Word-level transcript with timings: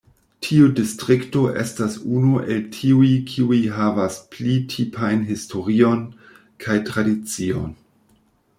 Tiu 0.45 0.67
distrikto 0.77 1.43
estas 1.63 1.97
unu 2.19 2.39
el 2.55 2.63
tiuj 2.77 3.11
kiuj 3.33 3.59
havas 3.75 4.17
pli 4.33 4.55
tipajn 4.73 5.21
historion 5.33 6.01
kaj 6.65 6.79
tradicion. 6.91 7.73